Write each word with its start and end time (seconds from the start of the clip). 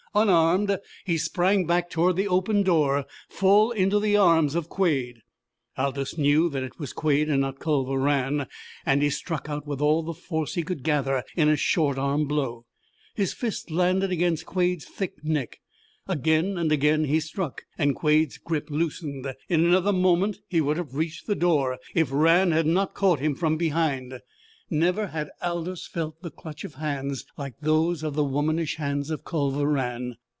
Unarmed, 0.13 0.77
he 1.05 1.17
sprang 1.17 1.65
back 1.65 1.89
toward 1.89 2.17
the 2.17 2.27
open 2.27 2.63
door 2.63 3.05
full 3.29 3.71
into 3.71 3.97
the 3.97 4.17
arms 4.17 4.55
of 4.55 4.67
Quade! 4.67 5.21
Aldous 5.77 6.17
knew 6.17 6.49
that 6.49 6.63
it 6.63 6.77
was 6.77 6.91
Quade 6.91 7.29
and 7.29 7.39
not 7.39 7.59
Culver 7.59 7.97
Rann, 7.97 8.45
and 8.85 9.01
he 9.01 9.09
struck 9.09 9.47
out 9.47 9.65
with 9.65 9.79
all 9.79 10.03
the 10.03 10.13
force 10.13 10.55
he 10.55 10.63
could 10.63 10.83
gather 10.83 11.23
in 11.37 11.47
a 11.47 11.55
short 11.55 11.97
arm 11.97 12.27
blow. 12.27 12.65
His 13.15 13.31
fist 13.31 13.71
landed 13.71 14.11
against 14.11 14.45
Quade's 14.45 14.83
thick 14.83 15.23
neck. 15.23 15.61
Again 16.09 16.57
and 16.57 16.73
again 16.73 17.05
he 17.05 17.21
struck, 17.21 17.63
and 17.77 17.95
Quade's 17.95 18.37
grip 18.37 18.69
loosened. 18.69 19.33
In 19.47 19.63
another 19.63 19.93
moment 19.93 20.39
he 20.49 20.59
would 20.59 20.75
have 20.75 20.93
reached 20.93 21.25
the 21.25 21.35
door 21.35 21.77
if 21.95 22.09
Rann 22.11 22.51
had 22.51 22.65
not 22.67 22.93
caught 22.95 23.21
him 23.21 23.33
from 23.33 23.55
behind. 23.55 24.19
Never 24.73 25.07
had 25.07 25.29
Aldous 25.41 25.85
felt 25.85 26.21
the 26.21 26.31
clutch 26.31 26.63
of 26.63 26.75
hands 26.75 27.25
like 27.37 27.55
those 27.61 28.03
of 28.03 28.13
the 28.15 28.23
womanish 28.23 28.77
hands 28.77 29.09
of 29.11 29.25
Culver 29.25 29.67
Rann. 29.69 30.15